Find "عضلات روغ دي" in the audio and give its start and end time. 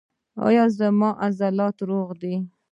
1.25-2.35